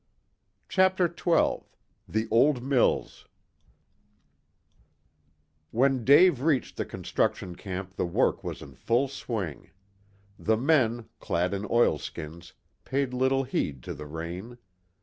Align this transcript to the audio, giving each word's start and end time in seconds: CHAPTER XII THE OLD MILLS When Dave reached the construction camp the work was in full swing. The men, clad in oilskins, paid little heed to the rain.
CHAPTER 0.67 1.05
XII 1.07 1.59
THE 2.09 2.27
OLD 2.31 2.63
MILLS 2.63 3.27
When 5.69 6.03
Dave 6.03 6.41
reached 6.41 6.77
the 6.77 6.85
construction 6.85 7.55
camp 7.55 7.97
the 7.97 8.05
work 8.07 8.43
was 8.43 8.63
in 8.63 8.73
full 8.73 9.07
swing. 9.07 9.69
The 10.39 10.57
men, 10.57 11.07
clad 11.19 11.53
in 11.53 11.67
oilskins, 11.69 12.53
paid 12.83 13.13
little 13.13 13.43
heed 13.43 13.83
to 13.83 13.93
the 13.93 14.07
rain. 14.07 14.57